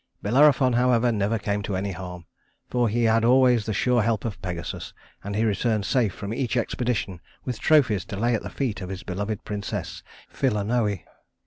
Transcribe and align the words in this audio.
Bellerophon, 0.23 0.73
however, 0.73 1.11
never 1.11 1.37
came 1.37 1.61
to 1.61 1.75
any 1.75 1.91
harm, 1.91 2.25
for 2.71 2.89
he 2.89 3.03
had 3.03 3.23
always 3.23 3.67
the 3.67 3.71
sure 3.75 4.01
help 4.01 4.25
of 4.25 4.41
Pegasus, 4.41 4.95
and 5.23 5.35
he 5.35 5.45
returned 5.45 5.85
safe 5.85 6.11
from 6.11 6.33
each 6.33 6.57
expedition 6.57 7.21
with 7.45 7.59
trophies 7.59 8.03
to 8.05 8.17
lay 8.17 8.33
at 8.33 8.41
the 8.41 8.49
feet 8.49 8.81
of 8.81 8.89
his 8.89 9.03
beloved 9.03 9.45
princess, 9.45 10.01
Philonoë. 10.33 11.03